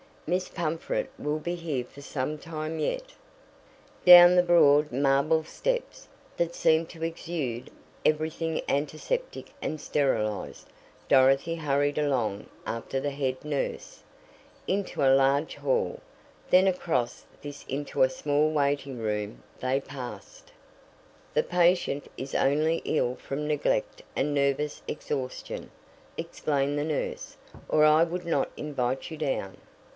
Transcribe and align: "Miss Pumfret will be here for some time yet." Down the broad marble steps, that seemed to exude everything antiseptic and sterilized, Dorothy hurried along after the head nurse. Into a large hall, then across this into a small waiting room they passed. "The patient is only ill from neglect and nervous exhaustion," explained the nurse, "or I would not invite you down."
"Miss 0.25 0.47
Pumfret 0.49 1.09
will 1.19 1.37
be 1.39 1.55
here 1.55 1.83
for 1.83 2.01
some 2.01 2.37
time 2.37 2.79
yet." 2.79 3.11
Down 4.05 4.35
the 4.35 4.41
broad 4.41 4.91
marble 4.91 5.43
steps, 5.43 6.07
that 6.37 6.55
seemed 6.55 6.89
to 6.91 7.03
exude 7.03 7.69
everything 8.05 8.61
antiseptic 8.69 9.51
and 9.61 9.79
sterilized, 9.79 10.67
Dorothy 11.09 11.55
hurried 11.55 11.97
along 11.97 12.45
after 12.65 12.99
the 12.99 13.09
head 13.11 13.43
nurse. 13.43 14.01
Into 14.67 15.03
a 15.03 15.13
large 15.13 15.55
hall, 15.55 15.99
then 16.49 16.65
across 16.65 17.25
this 17.41 17.65
into 17.67 18.01
a 18.01 18.09
small 18.09 18.49
waiting 18.51 18.99
room 18.99 19.43
they 19.59 19.81
passed. 19.81 20.51
"The 21.33 21.43
patient 21.43 22.07
is 22.15 22.33
only 22.33 22.81
ill 22.85 23.15
from 23.15 23.45
neglect 23.47 24.01
and 24.15 24.33
nervous 24.33 24.81
exhaustion," 24.87 25.69
explained 26.17 26.79
the 26.79 26.85
nurse, 26.85 27.35
"or 27.67 27.83
I 27.83 28.03
would 28.03 28.25
not 28.25 28.49
invite 28.55 29.11
you 29.11 29.17
down." 29.17 29.57